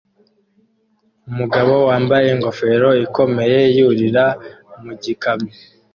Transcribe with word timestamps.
Umugabo 1.29 1.73
wambaye 1.89 2.27
ingofero 2.35 2.89
ikomeye 3.05 3.59
yurira 3.75 4.25
mu 4.83 4.93
gikamyo 5.03 5.53